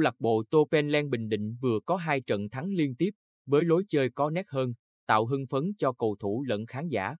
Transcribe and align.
câu 0.00 0.04
lạc 0.04 0.20
bộ 0.20 0.42
Topenland 0.50 1.08
Bình 1.10 1.28
Định 1.28 1.56
vừa 1.60 1.80
có 1.86 1.96
hai 1.96 2.20
trận 2.20 2.50
thắng 2.50 2.72
liên 2.72 2.94
tiếp, 2.94 3.10
với 3.46 3.64
lối 3.64 3.84
chơi 3.88 4.10
có 4.10 4.30
nét 4.30 4.46
hơn, 4.48 4.74
tạo 5.06 5.26
hưng 5.26 5.46
phấn 5.46 5.72
cho 5.78 5.92
cầu 5.92 6.16
thủ 6.20 6.44
lẫn 6.48 6.66
khán 6.66 6.88
giả. 6.88 7.14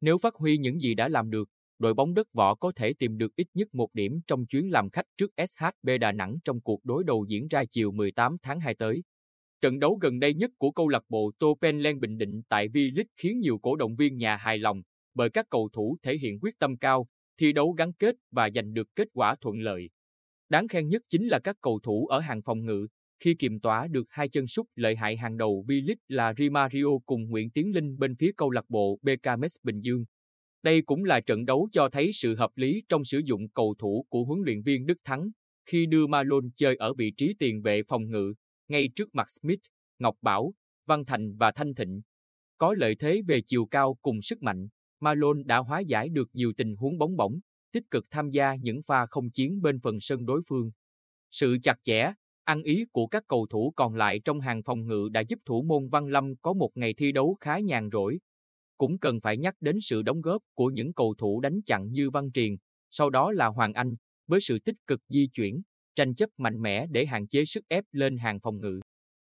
Nếu 0.00 0.18
phát 0.18 0.34
huy 0.34 0.58
những 0.58 0.80
gì 0.80 0.94
đã 0.94 1.08
làm 1.08 1.30
được, 1.30 1.48
đội 1.78 1.94
bóng 1.94 2.14
đất 2.14 2.26
võ 2.32 2.54
có 2.54 2.72
thể 2.76 2.92
tìm 2.98 3.18
được 3.18 3.36
ít 3.36 3.46
nhất 3.54 3.74
một 3.74 3.88
điểm 3.94 4.20
trong 4.26 4.46
chuyến 4.46 4.70
làm 4.70 4.90
khách 4.90 5.06
trước 5.18 5.30
SHB 5.36 5.88
Đà 6.00 6.12
Nẵng 6.12 6.36
trong 6.44 6.60
cuộc 6.60 6.84
đối 6.84 7.04
đầu 7.04 7.24
diễn 7.28 7.48
ra 7.48 7.64
chiều 7.70 7.92
18 7.92 8.36
tháng 8.42 8.60
2 8.60 8.74
tới. 8.74 9.02
Trận 9.60 9.78
đấu 9.78 9.98
gần 10.00 10.18
đây 10.18 10.34
nhất 10.34 10.50
của 10.58 10.70
câu 10.70 10.88
lạc 10.88 11.02
bộ 11.08 11.32
Topenland 11.38 12.00
Bình 12.00 12.18
Định 12.18 12.42
tại 12.48 12.68
V-League 12.68 13.04
khiến 13.16 13.40
nhiều 13.40 13.58
cổ 13.58 13.76
động 13.76 13.96
viên 13.96 14.16
nhà 14.16 14.36
hài 14.36 14.58
lòng 14.58 14.82
bởi 15.14 15.30
các 15.30 15.46
cầu 15.50 15.68
thủ 15.72 15.96
thể 16.02 16.16
hiện 16.16 16.38
quyết 16.40 16.58
tâm 16.58 16.76
cao, 16.76 17.06
thi 17.40 17.52
đấu 17.52 17.72
gắn 17.72 17.92
kết 17.92 18.14
và 18.30 18.50
giành 18.54 18.74
được 18.74 18.88
kết 18.96 19.08
quả 19.12 19.34
thuận 19.40 19.58
lợi. 19.58 19.88
Đáng 20.48 20.68
khen 20.68 20.88
nhất 20.88 21.02
chính 21.08 21.28
là 21.28 21.38
các 21.38 21.56
cầu 21.60 21.80
thủ 21.82 22.06
ở 22.06 22.20
hàng 22.20 22.42
phòng 22.42 22.64
ngự, 22.64 22.86
khi 23.20 23.34
kiềm 23.34 23.60
tỏa 23.60 23.86
được 23.86 24.06
hai 24.10 24.28
chân 24.28 24.46
sút 24.46 24.66
lợi 24.74 24.96
hại 24.96 25.16
hàng 25.16 25.36
đầu 25.36 25.64
V-League 25.68 25.96
là 26.08 26.34
Rimario 26.38 26.98
cùng 27.06 27.28
Nguyễn 27.28 27.50
Tiến 27.50 27.74
Linh 27.74 27.98
bên 27.98 28.16
phía 28.16 28.32
câu 28.36 28.50
lạc 28.50 28.64
bộ 28.68 28.98
BKMS 29.02 29.56
Bình 29.62 29.80
Dương. 29.80 30.04
Đây 30.62 30.82
cũng 30.82 31.04
là 31.04 31.20
trận 31.20 31.44
đấu 31.44 31.68
cho 31.72 31.88
thấy 31.88 32.10
sự 32.14 32.34
hợp 32.34 32.50
lý 32.56 32.82
trong 32.88 33.04
sử 33.04 33.18
dụng 33.18 33.48
cầu 33.48 33.74
thủ 33.78 34.06
của 34.08 34.24
huấn 34.24 34.40
luyện 34.44 34.62
viên 34.62 34.86
Đức 34.86 34.98
Thắng 35.04 35.30
khi 35.66 35.86
đưa 35.86 36.06
Malone 36.06 36.48
chơi 36.56 36.76
ở 36.76 36.94
vị 36.94 37.10
trí 37.10 37.34
tiền 37.38 37.62
vệ 37.62 37.82
phòng 37.88 38.10
ngự, 38.10 38.34
ngay 38.68 38.88
trước 38.96 39.14
mặt 39.14 39.26
Smith, 39.30 39.60
Ngọc 39.98 40.16
Bảo, 40.22 40.52
Văn 40.86 41.04
Thành 41.04 41.36
và 41.36 41.52
Thanh 41.52 41.74
Thịnh. 41.74 42.00
Có 42.58 42.74
lợi 42.74 42.94
thế 42.98 43.22
về 43.26 43.40
chiều 43.46 43.66
cao 43.66 43.96
cùng 44.02 44.22
sức 44.22 44.42
mạnh, 44.42 44.68
Malone 45.00 45.42
đã 45.44 45.58
hóa 45.58 45.80
giải 45.80 46.08
được 46.08 46.28
nhiều 46.32 46.52
tình 46.56 46.76
huống 46.76 46.98
bóng 46.98 47.16
bổng, 47.16 47.40
tích 47.76 47.90
cực 47.90 48.06
tham 48.10 48.30
gia 48.30 48.54
những 48.54 48.80
pha 48.82 49.06
không 49.06 49.30
chiến 49.30 49.62
bên 49.62 49.80
phần 49.80 50.00
sân 50.00 50.26
đối 50.26 50.42
phương. 50.48 50.70
Sự 51.30 51.56
chặt 51.62 51.76
chẽ, 51.82 52.12
ăn 52.44 52.62
ý 52.62 52.84
của 52.92 53.06
các 53.06 53.24
cầu 53.28 53.46
thủ 53.50 53.72
còn 53.76 53.94
lại 53.94 54.20
trong 54.24 54.40
hàng 54.40 54.62
phòng 54.62 54.86
ngự 54.86 55.08
đã 55.12 55.20
giúp 55.20 55.38
thủ 55.44 55.62
môn 55.62 55.88
Văn 55.88 56.06
Lâm 56.06 56.36
có 56.42 56.52
một 56.52 56.70
ngày 56.74 56.94
thi 56.94 57.12
đấu 57.12 57.36
khá 57.40 57.58
nhàn 57.58 57.88
rỗi. 57.92 58.18
Cũng 58.76 58.98
cần 58.98 59.20
phải 59.20 59.36
nhắc 59.36 59.54
đến 59.60 59.76
sự 59.80 60.02
đóng 60.02 60.20
góp 60.20 60.42
của 60.54 60.66
những 60.66 60.92
cầu 60.92 61.14
thủ 61.18 61.40
đánh 61.40 61.62
chặn 61.66 61.90
như 61.92 62.10
Văn 62.10 62.30
Triền, 62.32 62.56
sau 62.90 63.10
đó 63.10 63.32
là 63.32 63.46
Hoàng 63.46 63.72
Anh, 63.72 63.94
với 64.26 64.40
sự 64.40 64.58
tích 64.58 64.76
cực 64.86 65.00
di 65.08 65.28
chuyển, 65.32 65.62
tranh 65.94 66.14
chấp 66.14 66.30
mạnh 66.36 66.62
mẽ 66.62 66.86
để 66.90 67.06
hạn 67.06 67.28
chế 67.28 67.44
sức 67.44 67.64
ép 67.68 67.84
lên 67.92 68.18
hàng 68.18 68.40
phòng 68.40 68.60
ngự. 68.60 68.80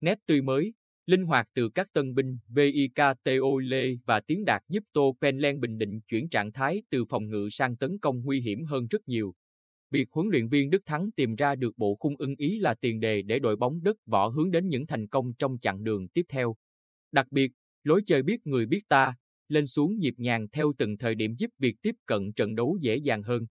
Nét 0.00 0.18
tươi 0.26 0.42
mới, 0.42 0.74
linh 1.06 1.24
hoạt 1.24 1.48
từ 1.54 1.68
các 1.68 1.92
tân 1.92 2.14
binh 2.14 2.38
VIKTO 2.48 3.58
Lê 3.62 3.96
và 4.04 4.20
Tiến 4.20 4.44
Đạt 4.44 4.62
giúp 4.68 4.84
Tô 4.92 5.16
Penlen 5.20 5.60
Bình 5.60 5.78
Định 5.78 6.00
chuyển 6.08 6.28
trạng 6.28 6.52
thái 6.52 6.82
từ 6.90 7.04
phòng 7.04 7.30
ngự 7.30 7.48
sang 7.50 7.76
tấn 7.76 7.98
công 7.98 8.24
nguy 8.24 8.40
hiểm 8.40 8.64
hơn 8.64 8.86
rất 8.90 9.08
nhiều. 9.08 9.34
Việc 9.90 10.08
huấn 10.10 10.28
luyện 10.28 10.48
viên 10.48 10.70
Đức 10.70 10.82
Thắng 10.86 11.10
tìm 11.12 11.34
ra 11.36 11.54
được 11.54 11.78
bộ 11.78 11.96
khung 12.00 12.16
ưng 12.18 12.34
ý 12.36 12.58
là 12.58 12.74
tiền 12.74 13.00
đề 13.00 13.22
để 13.22 13.38
đội 13.38 13.56
bóng 13.56 13.82
đất 13.82 13.96
võ 14.06 14.28
hướng 14.28 14.50
đến 14.50 14.68
những 14.68 14.86
thành 14.86 15.08
công 15.08 15.34
trong 15.34 15.58
chặng 15.58 15.84
đường 15.84 16.08
tiếp 16.08 16.26
theo. 16.28 16.56
Đặc 17.12 17.26
biệt, 17.30 17.52
lối 17.84 18.02
chơi 18.06 18.22
biết 18.22 18.46
người 18.46 18.66
biết 18.66 18.88
ta, 18.88 19.14
lên 19.48 19.66
xuống 19.66 19.98
nhịp 19.98 20.14
nhàng 20.16 20.48
theo 20.52 20.72
từng 20.78 20.98
thời 20.98 21.14
điểm 21.14 21.34
giúp 21.38 21.50
việc 21.58 21.76
tiếp 21.82 21.94
cận 22.06 22.32
trận 22.32 22.54
đấu 22.54 22.78
dễ 22.80 22.96
dàng 22.96 23.22
hơn. 23.22 23.46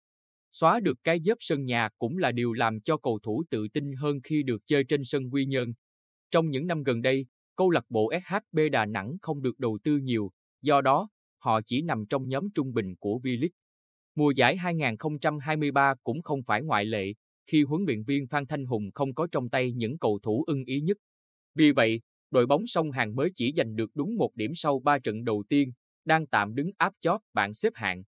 Xóa 0.53 0.81
được 0.81 0.99
cái 1.05 1.21
dớp 1.21 1.39
sân 1.41 1.65
nhà 1.65 1.89
cũng 1.99 2.19
là 2.19 2.33
điều 2.33 2.53
làm 2.53 2.81
cho 2.81 2.97
cầu 2.97 3.19
thủ 3.23 3.45
tự 3.51 3.69
tin 3.69 3.93
hơn 3.93 4.21
khi 4.25 4.43
được 4.43 4.63
chơi 4.67 4.85
trên 4.85 5.05
sân 5.05 5.31
Quy 5.31 5.47
Nhơn. 5.47 5.73
Trong 6.31 6.51
những 6.51 6.67
năm 6.67 6.83
gần 6.83 7.03
đây, 7.03 7.27
câu 7.59 7.71
lạc 7.71 7.85
bộ 7.89 8.13
SHB 8.25 8.59
Đà 8.73 8.87
Nẵng 8.87 9.17
không 9.23 9.43
được 9.43 9.59
đầu 9.59 9.79
tư 9.85 9.97
nhiều, 9.97 10.31
do 10.63 10.81
đó, 10.81 11.09
họ 11.39 11.61
chỉ 11.67 11.83
nằm 11.83 12.05
trong 12.11 12.29
nhóm 12.29 12.51
trung 12.55 12.73
bình 12.73 12.95
của 12.97 13.21
V-League. 13.23 13.49
Mùa 14.15 14.31
giải 14.31 14.57
2023 14.57 15.95
cũng 16.05 16.23
không 16.23 16.43
phải 16.43 16.63
ngoại 16.63 16.85
lệ, 16.85 17.15
khi 17.47 17.63
huấn 17.63 17.85
luyện 17.87 18.03
viên 18.03 18.27
Phan 18.27 18.47
Thanh 18.47 18.67
Hùng 18.67 18.91
không 18.95 19.15
có 19.15 19.27
trong 19.33 19.49
tay 19.49 19.73
những 19.73 19.99
cầu 19.99 20.19
thủ 20.23 20.45
ưng 20.47 20.65
ý 20.65 20.81
nhất. 20.81 20.97
Vì 21.55 21.73
vậy, 21.73 22.01
đội 22.31 22.47
bóng 22.47 22.67
sông 22.67 22.91
Hàng 22.91 23.17
mới 23.17 23.31
chỉ 23.35 23.53
giành 23.57 23.77
được 23.77 23.91
đúng 23.95 24.17
một 24.17 24.31
điểm 24.35 24.53
sau 24.55 24.81
3 24.81 24.99
trận 24.99 25.25
đầu 25.25 25.45
tiên, 25.49 25.73
đang 26.05 26.27
tạm 26.27 26.55
đứng 26.55 26.71
áp 26.79 26.93
chót 27.01 27.21
bảng 27.35 27.55
xếp 27.55 27.73
hạng. 27.75 28.03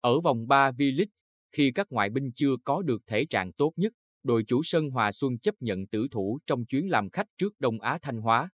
Ở 0.00 0.20
vòng 0.20 0.48
3 0.48 0.70
V-League, 0.70 1.06
khi 1.52 1.72
các 1.74 1.86
ngoại 1.90 2.10
binh 2.10 2.32
chưa 2.34 2.56
có 2.64 2.82
được 2.82 3.02
thể 3.06 3.24
trạng 3.24 3.52
tốt 3.52 3.72
nhất, 3.76 3.92
đội 4.22 4.44
chủ 4.46 4.60
sân 4.64 4.90
Hòa 4.90 5.12
Xuân 5.12 5.38
chấp 5.38 5.54
nhận 5.60 5.86
tử 5.86 6.08
thủ 6.10 6.38
trong 6.46 6.64
chuyến 6.64 6.90
làm 6.90 7.10
khách 7.10 7.26
trước 7.38 7.60
Đông 7.60 7.80
Á 7.80 7.98
Thanh 8.02 8.20
Hóa. 8.20 8.50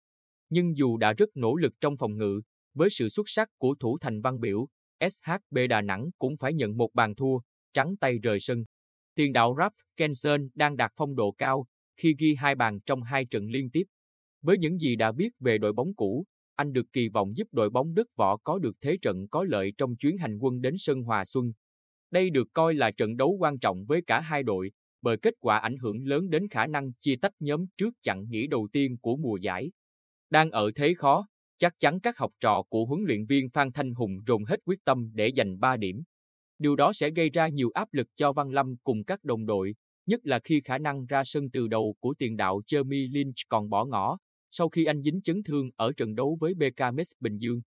Nhưng 0.51 0.77
dù 0.77 0.97
đã 0.97 1.13
rất 1.13 1.29
nỗ 1.35 1.55
lực 1.55 1.73
trong 1.81 1.97
phòng 1.97 2.17
ngự, 2.17 2.41
với 2.73 2.89
sự 2.89 3.09
xuất 3.09 3.29
sắc 3.29 3.49
của 3.57 3.75
thủ 3.79 3.97
thành 4.01 4.21
Văn 4.21 4.39
Biểu, 4.39 4.67
SHB 5.09 5.57
Đà 5.69 5.81
Nẵng 5.81 6.09
cũng 6.19 6.37
phải 6.37 6.53
nhận 6.53 6.77
một 6.77 6.89
bàn 6.93 7.15
thua, 7.15 7.39
trắng 7.73 7.97
tay 7.97 8.17
rời 8.17 8.39
sân. 8.39 8.63
Tiền 9.15 9.33
đạo 9.33 9.55
Ralph 9.57 9.75
Kenson 9.97 10.49
đang 10.55 10.77
đạt 10.77 10.91
phong 10.95 11.15
độ 11.15 11.31
cao 11.31 11.65
khi 11.97 12.15
ghi 12.19 12.35
hai 12.35 12.55
bàn 12.55 12.79
trong 12.85 13.01
hai 13.03 13.25
trận 13.25 13.47
liên 13.47 13.69
tiếp. 13.69 13.83
Với 14.41 14.57
những 14.57 14.77
gì 14.77 14.95
đã 14.95 15.11
biết 15.11 15.29
về 15.39 15.57
đội 15.57 15.73
bóng 15.73 15.95
cũ, 15.95 16.25
anh 16.55 16.73
được 16.73 16.85
kỳ 16.93 17.09
vọng 17.09 17.37
giúp 17.37 17.47
đội 17.51 17.69
bóng 17.69 17.93
đất 17.93 18.07
võ 18.15 18.37
có 18.37 18.59
được 18.59 18.75
thế 18.81 18.97
trận 19.01 19.27
có 19.27 19.43
lợi 19.43 19.73
trong 19.77 19.95
chuyến 19.95 20.17
hành 20.17 20.37
quân 20.37 20.61
đến 20.61 20.75
sân 20.77 21.01
Hòa 21.01 21.25
Xuân. 21.25 21.51
Đây 22.11 22.29
được 22.29 22.47
coi 22.53 22.73
là 22.73 22.91
trận 22.91 23.17
đấu 23.17 23.37
quan 23.39 23.59
trọng 23.59 23.85
với 23.85 24.01
cả 24.07 24.19
hai 24.19 24.43
đội, 24.43 24.71
bởi 25.01 25.17
kết 25.17 25.33
quả 25.39 25.57
ảnh 25.57 25.77
hưởng 25.77 26.03
lớn 26.03 26.29
đến 26.29 26.47
khả 26.49 26.67
năng 26.67 26.93
chia 26.93 27.15
tách 27.15 27.33
nhóm 27.39 27.65
trước 27.77 27.93
chặng 28.01 28.25
nghỉ 28.29 28.47
đầu 28.47 28.67
tiên 28.71 28.97
của 29.01 29.17
mùa 29.17 29.37
giải. 29.37 29.71
Đang 30.31 30.51
ở 30.51 30.71
thế 30.75 30.93
khó, 30.93 31.27
chắc 31.57 31.73
chắn 31.79 31.99
các 31.99 32.17
học 32.17 32.31
trò 32.39 32.63
của 32.69 32.85
huấn 32.85 33.03
luyện 33.07 33.25
viên 33.25 33.49
Phan 33.49 33.71
Thanh 33.71 33.93
Hùng 33.93 34.11
dồn 34.27 34.45
hết 34.45 34.59
quyết 34.65 34.79
tâm 34.85 35.11
để 35.13 35.31
giành 35.37 35.59
3 35.59 35.77
điểm. 35.77 36.03
Điều 36.59 36.75
đó 36.75 36.93
sẽ 36.93 37.09
gây 37.09 37.29
ra 37.29 37.47
nhiều 37.47 37.71
áp 37.73 37.93
lực 37.93 38.07
cho 38.15 38.31
Văn 38.31 38.49
Lâm 38.49 38.75
cùng 38.83 39.03
các 39.03 39.23
đồng 39.23 39.45
đội, 39.45 39.75
nhất 40.05 40.19
là 40.23 40.39
khi 40.43 40.61
khả 40.61 40.77
năng 40.77 41.05
ra 41.05 41.23
sân 41.25 41.49
từ 41.49 41.67
đầu 41.67 41.95
của 41.99 42.13
tiền 42.17 42.37
đạo 42.37 42.61
Jeremy 42.65 43.11
Lynch 43.11 43.35
còn 43.49 43.69
bỏ 43.69 43.85
ngỏ, 43.85 44.17
sau 44.51 44.69
khi 44.69 44.85
anh 44.85 45.01
dính 45.01 45.21
chấn 45.21 45.43
thương 45.43 45.69
ở 45.75 45.91
trận 45.97 46.15
đấu 46.15 46.37
với 46.39 46.53
BKMS 46.53 47.11
Bình 47.19 47.37
Dương. 47.37 47.61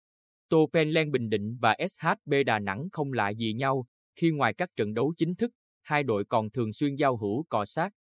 Tô 0.50 0.70
Penlen 0.74 1.12
Bình 1.12 1.30
Định 1.30 1.58
và 1.62 1.78
SHB 1.88 2.34
Đà 2.46 2.60
Nẵng 2.60 2.90
không 2.92 3.14
lạ 3.14 3.30
gì 3.30 3.54
nhau, 3.54 3.86
khi 4.16 4.32
ngoài 4.32 4.54
các 4.54 4.70
trận 4.76 4.94
đấu 4.94 5.14
chính 5.18 5.36
thức, 5.36 5.52
hai 5.82 6.04
đội 6.04 6.26
còn 6.26 6.52
thường 6.52 6.74
xuyên 6.74 6.96
giao 6.96 7.18
hữu 7.18 7.46
cọ 7.50 7.66
sát. 7.66 7.94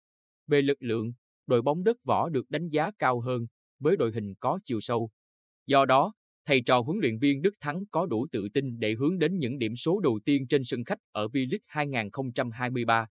Về 0.47 0.61
lực 0.61 0.83
lượng, 0.83 1.11
đội 1.47 1.61
bóng 1.61 1.83
đất 1.83 1.97
võ 2.03 2.29
được 2.29 2.49
đánh 2.49 2.69
giá 2.69 2.91
cao 2.99 3.21
hơn, 3.21 3.47
với 3.79 3.97
đội 3.97 4.11
hình 4.11 4.33
có 4.39 4.59
chiều 4.63 4.79
sâu. 4.81 5.09
Do 5.67 5.85
đó, 5.85 6.13
thầy 6.45 6.61
trò 6.65 6.81
huấn 6.81 6.99
luyện 7.01 7.19
viên 7.19 7.41
Đức 7.41 7.53
Thắng 7.59 7.83
có 7.91 8.05
đủ 8.05 8.27
tự 8.31 8.47
tin 8.53 8.79
để 8.79 8.93
hướng 8.93 9.19
đến 9.19 9.37
những 9.37 9.59
điểm 9.59 9.75
số 9.75 9.99
đầu 9.99 10.19
tiên 10.25 10.47
trên 10.47 10.63
sân 10.63 10.83
khách 10.83 10.99
ở 11.11 11.27
V-League 11.27 11.59
2023. 11.65 13.07